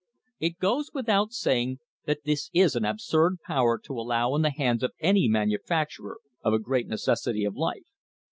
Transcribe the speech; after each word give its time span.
It 0.39 0.57
goes 0.57 0.89
without 0.95 1.31
saying 1.31 1.77
that 2.05 2.23
this 2.25 2.49
is 2.55 2.75
an 2.75 2.83
absurd 2.83 3.37
power 3.45 3.77
to 3.83 3.93
allow 3.93 4.33
in 4.33 4.41
the 4.41 4.49
hands 4.49 4.81
of 4.81 4.93
any 4.99 5.29
manufac 5.29 5.89
CONCLUSION 5.95 6.03
turer 6.05 6.15
of 6.41 6.53
a 6.53 6.57
great 6.57 6.87
necessity 6.87 7.45
of 7.45 7.55
life. 7.55 7.85